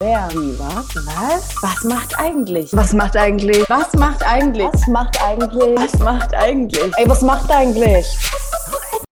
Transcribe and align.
Wer? 0.00 0.28
Wie, 0.30 0.56
was? 0.60 0.94
Was? 0.94 1.56
Was 1.60 1.82
macht 1.82 2.16
eigentlich? 2.20 2.72
Was 2.72 2.92
macht 2.92 3.16
eigentlich? 3.16 3.68
Was 3.68 3.92
macht 3.94 4.24
eigentlich? 4.24 4.64
Was 4.72 4.86
macht 4.86 5.20
eigentlich? 5.20 5.76
Was 5.76 5.98
macht 5.98 6.34
eigentlich? 6.34 6.92
Ey, 6.96 7.08
was 7.08 7.22
macht 7.22 7.50
eigentlich? 7.50 8.06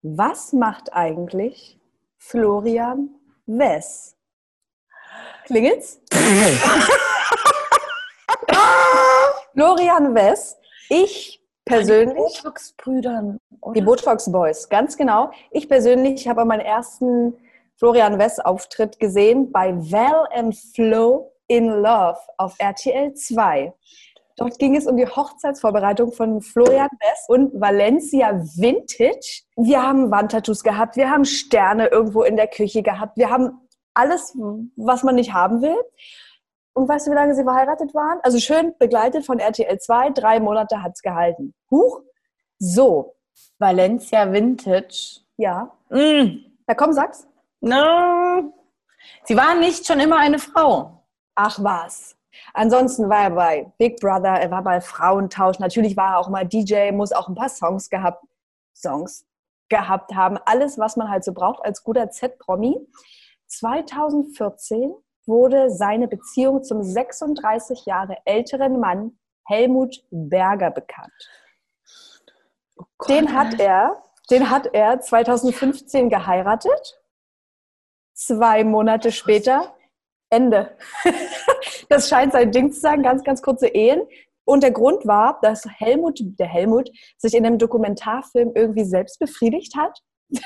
Was 0.04 0.54
macht 0.54 0.94
eigentlich 0.94 1.79
Florian 2.20 3.10
Wess? 3.48 4.16
Klingelt's? 5.46 6.00
Florian 9.56 10.13
Wess, 10.13 10.56
ich 10.90 11.42
persönlich, 11.65 12.15
Botox-Brüdern. 12.15 13.40
die 13.74 13.81
Botox 13.81 14.31
Boys, 14.31 14.70
ganz 14.70 14.96
genau. 14.96 15.31
Ich 15.49 15.67
persönlich 15.67 16.27
habe 16.27 16.45
meinen 16.45 16.62
ersten 16.62 17.34
Florian 17.77 18.17
Wess 18.17 18.39
Auftritt 18.39 18.99
gesehen 18.99 19.52
bei 19.52 19.73
Val 19.75 20.27
and 20.34 20.55
Flo 20.55 21.34
in 21.48 21.67
Love 21.67 22.17
auf 22.38 22.55
RTL 22.57 23.13
2. 23.13 23.73
Dort 24.38 24.59
ging 24.59 24.75
es 24.75 24.85
um 24.88 24.97
die 24.97 25.07
Hochzeitsvorbereitung 25.07 26.11
von 26.11 26.41
Florian 26.41 26.89
Wess 26.99 27.25
und 27.27 27.59
Valencia 27.59 28.33
Vintage. 28.33 29.43
Wir 29.55 29.81
haben 29.81 30.11
Wandtattoos 30.11 30.63
gehabt, 30.63 30.95
wir 30.95 31.09
haben 31.09 31.25
Sterne 31.25 31.88
irgendwo 31.88 32.23
in 32.23 32.35
der 32.35 32.47
Küche 32.47 32.81
gehabt, 32.81 33.17
wir 33.17 33.30
haben 33.30 33.61
alles, 33.94 34.38
was 34.75 35.03
man 35.03 35.16
nicht 35.16 35.33
haben 35.33 35.61
will. 35.61 35.81
Und 36.73 36.89
weißt 36.89 37.07
du, 37.07 37.11
wie 37.11 37.16
lange 37.16 37.35
sie 37.35 37.44
verheiratet 37.44 37.94
waren? 37.94 38.19
Also 38.23 38.39
schön 38.39 38.73
begleitet 38.77 39.25
von 39.25 39.39
RTL 39.39 39.80
2, 39.80 40.09
drei 40.11 40.39
Monate 40.41 40.81
hat 40.81 40.94
es 40.95 41.02
gehalten. 41.02 41.53
Huch, 41.71 42.02
so, 42.57 43.16
Valencia 43.59 44.31
Vintage. 44.31 45.21
ja. 45.38 45.71
Mm. 45.89 46.39
Na 46.67 46.73
komm, 46.73 46.94
sag's. 46.94 47.27
No. 47.65 48.53
Sie 49.23 49.35
war 49.35 49.55
nicht 49.55 49.87
schon 49.87 49.99
immer 49.99 50.17
eine 50.17 50.37
Frau. 50.37 51.03
Ach 51.33 51.57
was. 51.63 52.15
Ansonsten 52.53 53.09
war 53.09 53.23
er 53.23 53.29
bei 53.31 53.73
Big 53.79 53.99
Brother, 53.99 54.39
er 54.39 54.51
war 54.51 54.61
bei 54.61 54.79
Frauentausch. 54.81 55.57
Natürlich 55.57 55.97
war 55.97 56.11
er 56.11 56.19
auch 56.19 56.30
mal 56.30 56.45
DJ, 56.45 56.91
muss 56.91 57.11
auch 57.11 57.27
ein 57.27 57.33
paar 57.33 57.49
Songs 57.49 57.89
gehabt, 57.89 58.23
Songs 58.75 59.25
gehabt 59.67 60.13
haben. 60.13 60.38
Alles, 60.45 60.77
was 60.77 60.95
man 60.95 61.09
halt 61.09 61.23
so 61.23 61.33
braucht 61.33 61.66
als 61.66 61.83
guter 61.83 62.11
Z-Promi. 62.11 62.77
2014 63.47 64.94
wurde 65.25 65.72
seine 65.72 66.07
Beziehung 66.07 66.63
zum 66.63 66.83
36 66.83 67.88
Jahre 67.88 68.17
älteren 68.25 68.79
Mann 68.79 69.17
Helmut 69.44 70.03
Berger 70.11 70.69
bekannt. 70.69 71.11
Den 73.09 73.33
hat 73.33 73.59
er, 73.59 74.03
den 74.29 74.52
hat 74.52 74.67
er 74.72 75.02
2015 75.02 76.09
geheiratet. 76.09 77.02
Zwei 78.16 78.63
Monate 78.63 79.11
später 79.11 79.75
Ende. 80.30 80.75
Das 81.88 82.09
scheint 82.09 82.33
sein 82.33 82.52
Ding 82.52 82.72
zu 82.72 82.80
sein, 82.80 83.03
ganz, 83.03 83.23
ganz 83.23 83.44
kurze 83.44 83.67
Ehen. 83.67 84.02
Und 84.44 84.63
der 84.63 84.72
Grund 84.72 85.05
war, 85.05 85.39
dass 85.44 85.67
Helmut, 85.77 86.19
der 86.19 86.47
Helmut, 86.47 86.89
sich 87.17 87.35
in 87.35 87.45
einem 87.45 87.59
Dokumentarfilm 87.59 88.53
irgendwie 88.55 88.85
selbst 88.85 89.19
befriedigt 89.19 89.75
hat. 89.75 89.99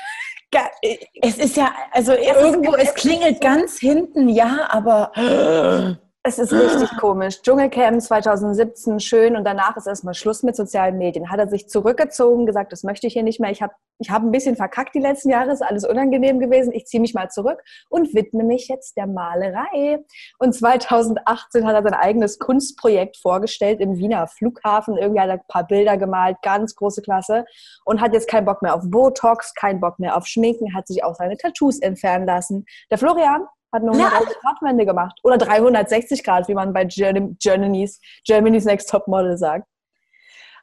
Es 1.22 1.38
ist 1.38 1.56
ja, 1.56 1.72
also 1.92 2.12
irgendwo, 2.12 2.74
es 2.74 2.92
klingelt 2.94 3.40
ganz 3.40 3.78
hinten, 3.78 4.28
ja, 4.28 4.68
aber 4.68 5.12
Es 6.22 6.38
ist 6.38 6.52
richtig 6.52 6.98
komisch. 6.98 7.40
Dschungelcamp 7.40 8.02
2017 8.02 9.00
schön 9.00 9.36
und 9.36 9.44
danach 9.44 9.78
ist 9.78 9.86
erstmal 9.86 10.12
Schluss 10.12 10.42
mit 10.42 10.54
sozialen 10.54 10.98
Medien. 10.98 11.30
Hat 11.30 11.38
er 11.38 11.48
sich 11.48 11.66
zurückgezogen, 11.66 12.44
gesagt, 12.44 12.72
das 12.72 12.82
möchte 12.82 13.06
ich 13.06 13.14
hier 13.14 13.22
nicht 13.22 13.40
mehr. 13.40 13.50
Ich 13.50 13.62
habe 13.62 13.72
ich 13.98 14.10
hab 14.10 14.22
ein 14.22 14.30
bisschen 14.30 14.54
verkackt 14.54 14.94
die 14.94 15.00
letzten 15.00 15.30
Jahre, 15.30 15.50
ist 15.50 15.62
alles 15.62 15.86
unangenehm 15.86 16.38
gewesen. 16.38 16.74
Ich 16.74 16.84
ziehe 16.84 17.00
mich 17.00 17.14
mal 17.14 17.30
zurück 17.30 17.62
und 17.88 18.14
widme 18.14 18.44
mich 18.44 18.68
jetzt 18.68 18.98
der 18.98 19.06
Malerei. 19.06 20.04
Und 20.38 20.54
2018 20.54 21.66
hat 21.66 21.74
er 21.74 21.82
sein 21.82 21.94
eigenes 21.94 22.38
Kunstprojekt 22.38 23.16
vorgestellt 23.16 23.80
im 23.80 23.96
Wiener 23.96 24.26
Flughafen. 24.26 24.98
Irgendwie 24.98 25.20
hat 25.20 25.28
er 25.28 25.34
ein 25.34 25.46
paar 25.48 25.66
Bilder 25.66 25.96
gemalt, 25.96 26.36
ganz 26.42 26.74
große 26.74 27.00
Klasse. 27.00 27.46
Und 27.86 28.02
hat 28.02 28.12
jetzt 28.12 28.28
keinen 28.28 28.44
Bock 28.44 28.60
mehr 28.60 28.74
auf 28.74 28.82
Botox, 28.84 29.54
keinen 29.54 29.80
Bock 29.80 29.98
mehr 29.98 30.18
auf 30.18 30.26
Schminken, 30.26 30.74
hat 30.74 30.86
sich 30.86 31.02
auch 31.02 31.14
seine 31.14 31.38
Tattoos 31.38 31.78
entfernen 31.78 32.26
lassen. 32.26 32.66
Der 32.90 32.98
Florian 32.98 33.46
hat 33.72 33.82
eine 33.82 33.92
180 33.92 34.38
Grad 34.40 34.62
Wende 34.62 34.84
gemacht. 34.86 35.18
Oder 35.22 35.38
360 35.38 36.24
Grad, 36.24 36.48
wie 36.48 36.54
man 36.54 36.72
bei 36.72 36.84
Germ- 36.84 37.36
Germany's, 37.40 38.00
Germany's 38.26 38.64
Next 38.64 38.90
Top 38.90 39.06
Model 39.08 39.36
sagt. 39.36 39.66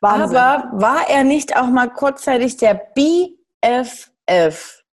Wahnsinn. 0.01 0.37
Aber 0.37 0.69
war 0.73 1.09
er 1.09 1.23
nicht 1.23 1.55
auch 1.57 1.67
mal 1.67 1.89
kurzzeitig 1.89 2.57
der 2.57 2.73
BFF 2.95 4.83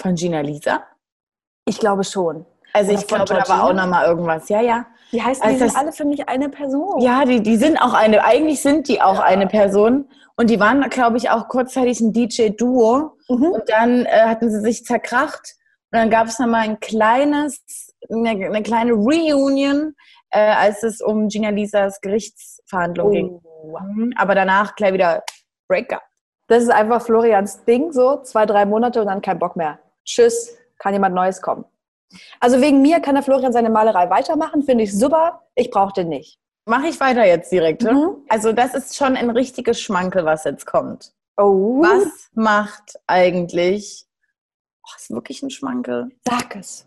von 0.00 0.14
Gina 0.14 0.40
Lisa? 0.40 0.82
ich 1.66 1.78
glaube 1.78 2.04
schon. 2.04 2.44
Also 2.74 2.90
Oder 2.92 3.00
ich 3.00 3.06
glaube, 3.06 3.24
da 3.26 3.34
war 3.36 3.44
Georgina? 3.44 3.62
auch 3.64 3.72
noch 3.72 3.86
mal 3.86 4.06
irgendwas. 4.06 4.48
Ja, 4.50 4.60
ja. 4.60 4.86
Die 5.12 5.22
heißen, 5.22 5.42
Also 5.44 5.64
die 5.64 5.70
sind 5.70 5.78
alle 5.78 5.92
für 5.92 6.04
mich 6.04 6.28
eine 6.28 6.48
Person. 6.50 7.00
Ja, 7.00 7.24
die, 7.24 7.40
die 7.42 7.56
sind 7.56 7.78
auch 7.78 7.94
eine, 7.94 8.22
eigentlich 8.24 8.60
sind 8.60 8.88
die 8.88 9.00
auch 9.00 9.18
eine 9.20 9.46
Person. 9.46 10.08
Und 10.36 10.50
die 10.50 10.58
waren, 10.60 10.82
glaube 10.90 11.16
ich, 11.16 11.30
auch 11.30 11.48
kurzzeitig 11.48 12.00
ein 12.00 12.12
DJ-Duo. 12.12 13.16
Mhm. 13.28 13.44
Und 13.52 13.62
dann 13.68 14.04
äh, 14.06 14.24
hatten 14.26 14.50
sie 14.50 14.60
sich 14.60 14.84
zerkracht. 14.84 15.54
Und 15.94 16.00
dann 16.00 16.10
gab 16.10 16.26
es 16.26 16.40
noch 16.40 16.48
mal 16.48 16.62
ein 16.62 16.80
kleines, 16.80 17.62
eine, 18.10 18.30
eine 18.30 18.62
kleine 18.64 18.94
Reunion, 18.94 19.94
äh, 20.30 20.40
als 20.40 20.82
es 20.82 21.00
um 21.00 21.28
Gina 21.28 21.50
Lisas 21.50 22.00
Gerichtsverhandlung 22.00 23.12
ging. 23.12 23.40
Oh. 23.44 23.78
Mhm. 23.78 24.12
Aber 24.16 24.34
danach 24.34 24.74
gleich 24.74 24.92
wieder 24.92 25.22
Breakup. 25.68 26.02
Das 26.48 26.64
ist 26.64 26.70
einfach 26.70 27.00
Florians 27.00 27.64
Ding, 27.64 27.92
so 27.92 28.20
zwei, 28.22 28.44
drei 28.44 28.66
Monate 28.66 29.02
und 29.02 29.06
dann 29.06 29.22
kein 29.22 29.38
Bock 29.38 29.54
mehr. 29.54 29.78
Tschüss, 30.04 30.58
kann 30.80 30.94
jemand 30.94 31.14
Neues 31.14 31.40
kommen. 31.40 31.64
Also 32.40 32.60
wegen 32.60 32.82
mir 32.82 32.98
kann 32.98 33.14
der 33.14 33.22
Florian 33.22 33.52
seine 33.52 33.70
Malerei 33.70 34.10
weitermachen, 34.10 34.64
finde 34.64 34.82
ich 34.82 34.98
super. 34.98 35.42
Ich 35.54 35.70
brauche 35.70 35.92
den 35.92 36.08
nicht. 36.08 36.40
Mache 36.66 36.88
ich 36.88 36.98
weiter 36.98 37.24
jetzt 37.24 37.52
direkt. 37.52 37.82
Ne? 37.82 37.92
Mhm. 37.92 38.24
Also 38.28 38.52
das 38.52 38.74
ist 38.74 38.96
schon 38.96 39.16
ein 39.16 39.30
richtiges 39.30 39.80
Schmankel, 39.80 40.24
was 40.24 40.42
jetzt 40.42 40.66
kommt. 40.66 41.12
Oh, 41.36 41.82
Was 41.82 42.30
macht 42.34 42.98
eigentlich, 43.06 44.08
oh, 44.84 44.90
ist 44.96 45.10
wirklich 45.10 45.42
ein 45.42 45.50
Schmankel, 45.50 46.10
Sag 46.24 46.56
es. 46.56 46.86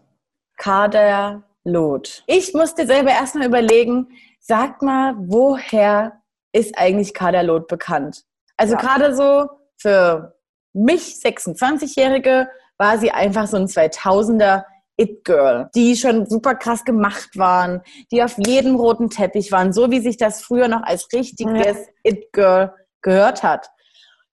Kader 0.57 1.43
Lot? 1.63 2.23
Ich 2.27 2.53
musste 2.53 2.87
selber 2.87 3.11
erstmal 3.11 3.47
überlegen, 3.47 4.07
sag 4.39 4.81
mal, 4.81 5.15
woher 5.17 6.21
ist 6.53 6.77
eigentlich 6.77 7.13
Kader 7.13 7.43
Lot 7.43 7.67
bekannt? 7.67 8.23
Also 8.55 8.73
Ja. 8.73 8.79
gerade 8.79 9.15
so 9.15 9.49
für 9.77 10.35
mich, 10.73 11.15
26-Jährige, 11.23 12.49
war 12.77 12.97
sie 12.97 13.11
einfach 13.11 13.47
so 13.47 13.57
ein 13.57 13.67
2000er 13.67 14.63
It-Girl, 14.99 15.69
die 15.75 15.95
schon 15.95 16.25
super 16.25 16.55
krass 16.55 16.83
gemacht 16.83 17.29
waren, 17.35 17.81
die 18.11 18.23
auf 18.23 18.35
jedem 18.37 18.75
roten 18.75 19.09
Teppich 19.09 19.51
waren, 19.51 19.71
so 19.71 19.91
wie 19.91 19.99
sich 19.99 20.17
das 20.17 20.41
früher 20.41 20.67
noch 20.67 20.81
als 20.83 21.07
richtiges 21.13 21.77
It-Girl 22.03 22.73
gehört 23.01 23.43
hat. 23.43 23.69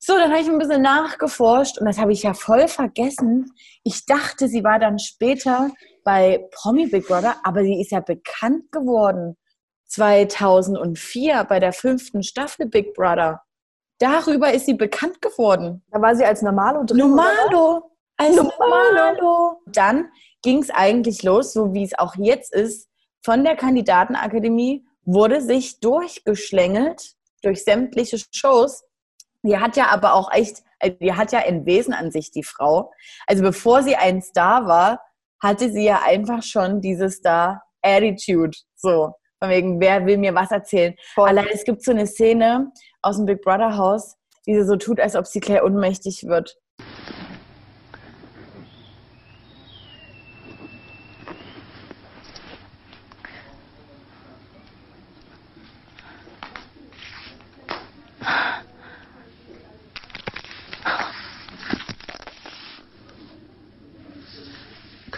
So, 0.07 0.19
dann 0.19 0.31
habe 0.33 0.43
ich 0.43 0.51
ein 0.51 0.59
bisschen 0.59 0.83
nachgeforscht 0.83 1.79
und 1.79 1.87
das 1.87 1.97
habe 1.97 2.13
ich 2.13 2.25
ja 2.25 2.35
voll 2.35 2.69
vergessen. 2.69 3.51
Ich 3.85 4.05
dachte, 4.05 4.49
sie 4.49 4.63
war 4.63 4.79
dann 4.79 4.99
später 4.99 5.71
bei 6.05 6.47
Promi 6.53 6.89
Big 6.89 7.09
Brother, 7.09 7.37
aber 7.43 7.63
sie 7.63 7.81
ist 7.81 7.91
ja 7.91 8.01
bekannt 8.01 8.71
geworden 8.71 9.39
2004 9.87 11.45
bei 11.45 11.59
der 11.59 11.73
fünften 11.73 12.23
Staffel 12.23 12.67
Big 12.67 12.93
Brother. 12.93 13.41
Darüber 13.99 14.53
ist 14.53 14.67
sie 14.67 14.75
bekannt 14.75 15.23
geworden. 15.23 15.83
Da 15.91 16.03
war 16.03 16.15
sie 16.15 16.27
als 16.27 16.43
Normalo 16.43 16.85
drin. 16.85 16.99
Normalo. 16.99 17.91
Als 18.19 18.37
Normalo. 18.37 18.53
Normalo. 18.61 19.63
Dann 19.69 20.11
ging 20.43 20.63
es 20.63 20.69
eigentlich 20.69 21.23
los, 21.23 21.55
so 21.55 21.73
wie 21.73 21.85
es 21.85 21.99
auch 21.99 22.15
jetzt 22.17 22.53
ist. 22.53 22.91
Von 23.25 23.43
der 23.43 23.57
Kandidatenakademie 23.57 24.85
wurde 25.07 25.41
sich 25.41 25.81
durchgeschlängelt 25.81 27.15
durch 27.41 27.65
sämtliche 27.65 28.19
Shows. 28.33 28.85
Die 29.45 29.59
hat 29.59 29.77
ja 29.77 29.89
aber 29.89 30.15
auch 30.15 30.33
echt, 30.33 30.63
also 30.81 30.97
die 30.99 31.13
hat 31.13 31.33
ja 31.33 31.41
ein 31.41 31.67
Wesen 31.67 31.93
an 31.93 32.11
sich, 32.11 32.31
die 32.31 32.43
Frau. 32.43 32.91
Also 33.27 33.43
bevor 33.43 33.83
sie 33.83 33.95
ein 33.95 34.23
Star 34.23 34.67
war, 34.67 35.01
hatte 35.43 35.71
sie 35.71 35.85
ja 35.85 36.01
einfach 36.03 36.43
schon 36.43 36.81
diese 36.81 37.11
Star-Attitude. 37.11 38.57
So, 38.75 39.13
von 39.39 39.51
wegen, 39.51 39.81
wer 39.81 40.07
will 40.07 40.17
mir 40.17 40.35
was 40.35 40.51
erzählen? 40.51 40.95
Voll. 41.13 41.29
Allein 41.29 41.49
es 41.53 41.65
gibt 41.65 41.85
so 41.85 41.91
eine 41.91 42.07
Szene 42.07 42.73
aus 43.03 43.17
dem 43.17 43.27
Big 43.27 43.43
Brother 43.43 43.77
Haus, 43.77 44.17
die 44.47 44.55
sie 44.55 44.65
so 44.65 44.77
tut, 44.77 44.99
als 44.99 45.15
ob 45.15 45.27
sie 45.27 45.41
gleich 45.41 45.63
ohnmächtig 45.63 46.25
wird. 46.27 46.57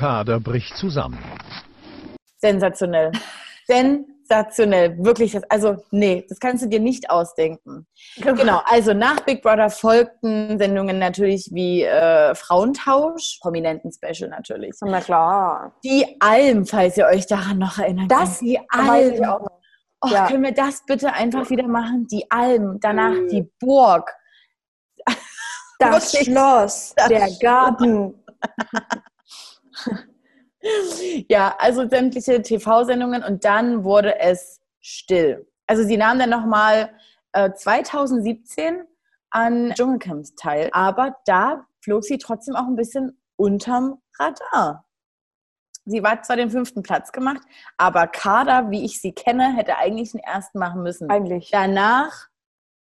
Kader 0.07 0.39
bricht 0.39 0.77
zusammen. 0.77 1.19
Sensationell. 2.39 3.11
Sensationell. 3.67 4.97
Wirklich. 5.05 5.33
Das, 5.33 5.43
also, 5.51 5.79
nee, 5.91 6.25
das 6.29 6.39
kannst 6.39 6.63
du 6.63 6.69
dir 6.69 6.79
nicht 6.79 7.11
ausdenken. 7.11 7.89
Genau. 8.19 8.61
Also, 8.67 8.95
nach 8.95 9.19
Big 9.23 9.43
Brother 9.43 9.69
folgten 9.69 10.61
Sendungen 10.61 11.01
natürlich 11.01 11.51
wie 11.53 11.83
äh, 11.83 12.37
Frauentausch, 12.37 13.41
prominenten 13.41 13.91
Special 13.91 14.31
natürlich. 14.31 14.77
Na 14.81 15.01
klar. 15.01 15.75
Die 15.83 16.07
Alm, 16.21 16.67
falls 16.67 16.97
ihr 16.97 17.07
euch 17.07 17.27
daran 17.27 17.59
noch 17.59 17.81
erinnert. 17.81 18.09
Das, 18.09 18.39
die 18.39 18.61
Alm. 18.69 18.89
Alm. 18.89 19.47
Oh, 20.03 20.09
ja. 20.09 20.29
Können 20.29 20.45
wir 20.45 20.55
das 20.55 20.85
bitte 20.87 21.15
einfach 21.15 21.51
wieder 21.51 21.67
machen? 21.67 22.07
Die 22.13 22.31
Alm, 22.31 22.79
danach 22.81 23.11
mhm. 23.11 23.29
die 23.29 23.51
Burg. 23.59 24.09
Das 25.81 26.17
Schloss, 26.23 26.95
das 26.95 27.09
der 27.09 27.29
Garten. 27.41 28.15
ja, 31.29 31.55
also 31.59 31.89
sämtliche 31.89 32.43
TV-Sendungen 32.43 33.23
und 33.23 33.45
dann 33.45 33.85
wurde 33.85 34.19
es 34.19 34.61
still. 34.81 35.47
Also 35.67 35.83
sie 35.83 35.97
nahm 35.97 36.19
dann 36.19 36.31
nochmal 36.31 36.91
äh, 37.33 37.53
2017 37.53 38.83
an 39.31 39.73
Dschungelcamps 39.75 40.35
teil, 40.35 40.71
aber 40.73 41.17
da 41.27 41.67
flog 41.81 42.05
sie 42.05 42.19
trotzdem 42.19 42.57
auch 42.57 42.67
ein 42.67 42.77
bisschen 42.77 43.21
unterm 43.37 44.01
Radar. 44.19 44.87
Sie 45.85 46.03
war 46.03 46.21
zwar 46.23 46.37
den 46.37 46.51
fünften 46.51 46.83
Platz 46.83 47.13
gemacht, 47.13 47.43
aber 47.77 48.09
Kader, 48.09 48.71
wie 48.71 48.85
ich 48.85 49.01
sie 49.01 49.13
kenne, 49.13 49.55
hätte 49.55 49.77
eigentlich 49.77 50.13
den 50.13 50.21
ersten 50.21 50.59
machen 50.59 50.83
müssen. 50.83 51.09
Eigentlich. 51.11 51.51
Danach 51.53 52.29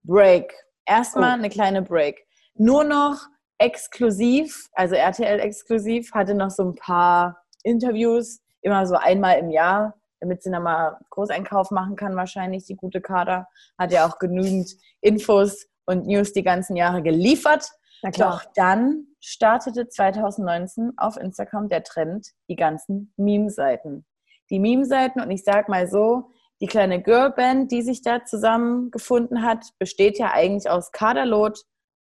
Break. 0.03 0.53
Erstmal 0.85 1.31
oh. 1.31 1.39
eine 1.39 1.49
kleine 1.49 1.81
Break. 1.81 2.27
Nur 2.55 2.83
noch 2.83 3.27
exklusiv, 3.61 4.69
also 4.73 4.95
RTL 4.95 5.39
exklusiv, 5.39 6.11
hatte 6.13 6.33
noch 6.33 6.49
so 6.49 6.63
ein 6.63 6.75
paar 6.75 7.43
Interviews, 7.63 8.41
immer 8.61 8.85
so 8.87 8.95
einmal 8.95 9.37
im 9.37 9.51
Jahr, 9.51 9.93
damit 10.19 10.43
sie 10.43 10.51
dann 10.51 10.63
mal 10.63 10.97
Großeinkauf 11.11 11.71
machen 11.71 11.95
kann, 11.95 12.15
wahrscheinlich 12.15 12.65
die 12.65 12.75
gute 12.75 13.01
Kader. 13.01 13.47
Hat 13.77 13.91
ja 13.91 14.07
auch 14.07 14.19
genügend 14.19 14.75
Infos 15.01 15.67
und 15.85 16.07
News 16.07 16.33
die 16.33 16.43
ganzen 16.43 16.75
Jahre 16.75 17.01
geliefert. 17.01 17.69
Doch 18.17 18.43
dann 18.55 19.05
startete 19.19 19.87
2019 19.87 20.93
auf 20.97 21.17
Instagram 21.17 21.69
der 21.69 21.83
Trend, 21.83 22.27
die 22.49 22.55
ganzen 22.55 23.13
Meme-Seiten. 23.17 24.05
Die 24.49 24.59
Meme-Seiten, 24.59 25.21
und 25.21 25.29
ich 25.29 25.43
sag 25.43 25.69
mal 25.69 25.87
so, 25.87 26.31
die 26.61 26.67
kleine 26.67 27.01
Girlband, 27.01 27.71
die 27.71 27.83
sich 27.83 28.01
da 28.01 28.25
zusammengefunden 28.25 29.43
hat, 29.43 29.65
besteht 29.77 30.17
ja 30.17 30.31
eigentlich 30.31 30.69
aus 30.69 30.91
Kaderlot, 30.91 31.59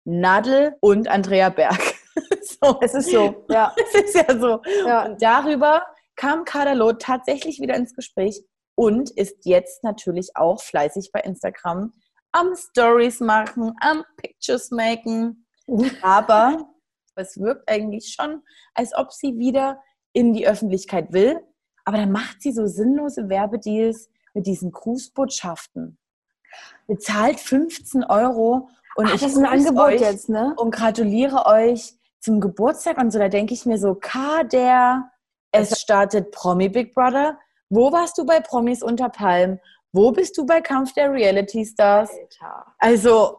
Nadel 0.08 0.74
und 0.80 1.06
Andrea 1.08 1.50
Berg. 1.50 1.78
so. 2.40 2.78
Es 2.80 2.94
ist 2.94 3.10
so, 3.10 3.44
ja. 3.50 3.74
Es 3.94 3.94
ist 4.02 4.14
ja 4.14 4.38
so. 4.38 4.62
Ja. 4.86 5.06
Und 5.06 5.22
darüber 5.22 5.84
kam 6.16 6.44
Kaderlot 6.44 7.02
tatsächlich 7.02 7.60
wieder 7.60 7.74
ins 7.74 7.94
Gespräch 7.94 8.42
und 8.74 9.10
ist 9.10 9.44
jetzt 9.44 9.84
natürlich 9.84 10.30
auch 10.34 10.62
fleißig 10.62 11.10
bei 11.12 11.20
Instagram 11.20 11.92
am 12.32 12.54
Stories 12.56 13.20
machen, 13.20 13.74
am 13.80 14.04
Pictures 14.16 14.70
machen. 14.70 15.46
Aber 16.02 16.68
es 17.14 17.38
wirkt 17.38 17.68
eigentlich 17.68 18.14
schon, 18.16 18.42
als 18.74 18.94
ob 18.96 19.12
sie 19.12 19.36
wieder 19.38 19.82
in 20.12 20.32
die 20.32 20.48
Öffentlichkeit 20.48 21.12
will. 21.12 21.38
Aber 21.84 21.98
dann 21.98 22.12
macht 22.12 22.40
sie 22.40 22.52
so 22.52 22.66
sinnlose 22.66 23.28
Werbedeals 23.28 24.08
mit 24.32 24.46
diesen 24.46 24.72
Grußbotschaften. 24.72 25.98
Bezahlt 26.86 27.40
15 27.40 28.04
Euro 28.04 28.70
und 28.98 29.06
Ach, 29.06 29.14
ich 29.14 29.20
das 29.20 29.30
ist 29.30 29.38
ein 29.38 29.46
Angebot 29.46 29.92
jetzt, 29.92 30.28
ne? 30.28 30.54
Und 30.56 30.72
gratuliere 30.72 31.46
euch 31.46 31.94
zum 32.18 32.40
Geburtstag 32.40 32.98
und 32.98 33.12
so. 33.12 33.20
Da 33.20 33.28
denke 33.28 33.54
ich 33.54 33.64
mir 33.64 33.78
so, 33.78 33.94
Kader, 33.94 35.08
es 35.52 35.80
startet 35.80 36.32
Promi 36.32 36.68
Big 36.68 36.96
Brother. 36.96 37.38
Wo 37.70 37.92
warst 37.92 38.18
du 38.18 38.26
bei 38.26 38.40
Promis 38.40 38.82
unter 38.82 39.08
Palm? 39.08 39.60
Wo 39.92 40.10
bist 40.10 40.36
du 40.36 40.44
bei 40.44 40.60
Kampf 40.60 40.94
der 40.94 41.12
Reality 41.12 41.64
Stars? 41.64 42.10
Alter. 42.10 42.74
Also, 42.78 43.38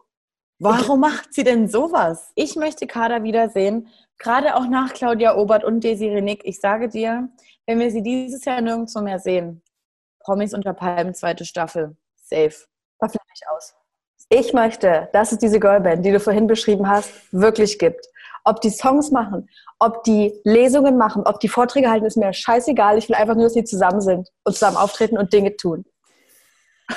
warum 0.58 1.00
macht 1.00 1.34
sie 1.34 1.44
denn 1.44 1.68
sowas? 1.68 2.32
Ich 2.36 2.56
möchte 2.56 2.86
Kader 2.86 3.22
wiedersehen, 3.22 3.88
gerade 4.16 4.56
auch 4.56 4.66
nach 4.66 4.94
Claudia 4.94 5.36
Obert 5.36 5.62
und 5.62 5.84
Desi 5.84 6.08
Renick. 6.08 6.40
Ich 6.46 6.58
sage 6.58 6.88
dir, 6.88 7.28
wenn 7.66 7.78
wir 7.80 7.90
sie 7.90 8.02
dieses 8.02 8.46
Jahr 8.46 8.62
nirgendwo 8.62 9.02
mehr 9.02 9.18
sehen, 9.18 9.60
Promis 10.20 10.54
unter 10.54 10.72
Palm, 10.72 11.12
zweite 11.12 11.44
Staffel, 11.44 11.98
safe. 12.16 12.64
War 12.98 13.10
vielleicht 13.10 13.44
aus. 13.54 13.74
Ich 14.32 14.52
möchte, 14.52 15.08
dass 15.12 15.32
es 15.32 15.38
diese 15.38 15.58
Girlband, 15.58 16.04
die 16.06 16.12
du 16.12 16.20
vorhin 16.20 16.46
beschrieben 16.46 16.88
hast, 16.88 17.10
wirklich 17.32 17.80
gibt. 17.80 18.06
Ob 18.44 18.60
die 18.60 18.70
Songs 18.70 19.10
machen, 19.10 19.50
ob 19.80 20.04
die 20.04 20.32
Lesungen 20.44 20.96
machen, 20.96 21.24
ob 21.26 21.40
die 21.40 21.48
Vorträge 21.48 21.90
halten, 21.90 22.06
ist 22.06 22.16
mir 22.16 22.32
scheißegal. 22.32 22.96
Ich 22.96 23.08
will 23.08 23.16
einfach 23.16 23.34
nur, 23.34 23.44
dass 23.44 23.54
sie 23.54 23.64
zusammen 23.64 24.00
sind 24.00 24.28
und 24.44 24.52
zusammen 24.52 24.76
auftreten 24.76 25.18
und 25.18 25.32
Dinge 25.32 25.56
tun. 25.56 25.84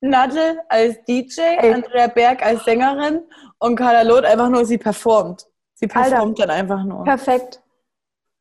Nadel 0.00 0.60
als 0.68 1.02
DJ, 1.04 1.40
Ey. 1.40 1.72
Andrea 1.72 2.08
Berg 2.08 2.44
als 2.44 2.64
Sängerin 2.64 3.22
und 3.58 3.76
Carla 3.76 4.02
Loth 4.02 4.26
einfach 4.26 4.50
nur, 4.50 4.66
sie 4.66 4.76
performt. 4.78 5.46
Sie 5.74 5.86
performt 5.86 6.38
Alter, 6.38 6.46
dann 6.46 6.50
einfach 6.50 6.84
nur. 6.84 7.04
Perfekt. 7.04 7.62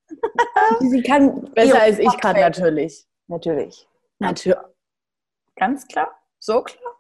sie 0.82 1.02
kann 1.02 1.50
besser 1.54 1.82
als 1.82 2.00
ich 2.00 2.18
kann 2.20 2.36
natürlich. 2.36 3.08
Natürlich. 3.28 3.88
Natürlich. 4.20 4.60
Ganz 5.56 5.88
klar. 5.88 6.12
So 6.40 6.62
klar. 6.62 6.95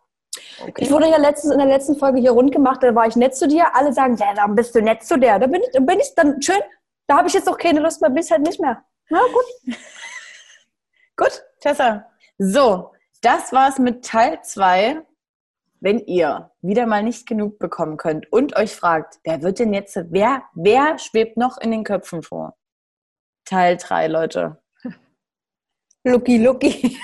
Okay. 0.61 0.83
Ich 0.83 0.91
wurde 0.91 1.09
ja 1.09 1.17
letztens 1.17 1.53
in 1.53 1.59
der 1.59 1.67
letzten 1.67 1.97
Folge 1.97 2.19
hier 2.19 2.31
rund 2.31 2.51
gemacht, 2.51 2.81
da 2.81 2.93
war 2.95 3.07
ich 3.07 3.15
nett 3.15 3.35
zu 3.35 3.47
dir. 3.47 3.75
Alle 3.75 3.91
sagen, 3.93 4.15
ja, 4.17 4.33
dann 4.33 4.55
bist 4.55 4.73
du 4.75 4.81
nett 4.81 5.03
zu 5.03 5.17
der. 5.17 5.39
Da 5.39 5.47
bin 5.47 5.61
ich, 5.61 5.69
dann 5.73 5.85
bin 5.85 5.99
ich 5.99 6.13
dann 6.15 6.41
schön. 6.41 6.61
Da 7.07 7.17
habe 7.17 7.27
ich 7.27 7.33
jetzt 7.33 7.49
auch 7.49 7.57
keine 7.57 7.81
Lust 7.81 8.01
mehr, 8.01 8.09
bis 8.09 8.31
halt 8.31 8.41
nicht 8.41 8.59
mehr. 8.59 8.83
Na 9.09 9.19
gut. 9.19 9.75
gut, 11.17 11.43
Tessa. 11.59 12.05
So, 12.37 12.91
das 13.21 13.51
war's 13.51 13.79
mit 13.79 14.05
Teil 14.05 14.41
2. 14.41 15.01
Wenn 15.81 15.99
ihr 15.99 16.51
wieder 16.61 16.87
mal 16.87 17.03
nicht 17.03 17.27
genug 17.27 17.59
bekommen 17.59 17.97
könnt 17.97 18.31
und 18.31 18.55
euch 18.55 18.75
fragt, 18.75 19.19
wer 19.23 19.43
wird 19.43 19.59
denn 19.59 19.73
jetzt, 19.73 19.95
wer, 20.09 20.43
wer 20.55 20.97
schwebt 20.97 21.37
noch 21.37 21.57
in 21.59 21.69
den 21.69 21.83
Köpfen 21.83 22.23
vor? 22.23 22.55
Teil 23.43 23.77
3, 23.77 24.07
Leute. 24.07 24.63
Lucky, 26.03 26.37
Lucky. 26.37 26.97